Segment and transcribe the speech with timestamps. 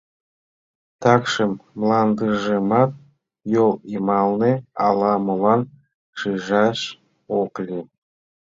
[1.01, 2.91] Такшым мландыжымат
[3.53, 4.53] йол йымалне
[4.85, 5.61] ала-молан
[6.19, 6.79] шижаш
[7.41, 7.85] ок лий.